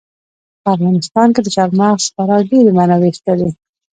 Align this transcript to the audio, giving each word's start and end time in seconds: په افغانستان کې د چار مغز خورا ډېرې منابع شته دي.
په 0.61 0.67
افغانستان 0.75 1.27
کې 1.33 1.41
د 1.43 1.47
چار 1.55 1.69
مغز 1.79 2.03
خورا 2.13 2.37
ډېرې 2.49 2.71
منابع 2.77 3.11
شته 3.17 3.33
دي. 3.39 3.49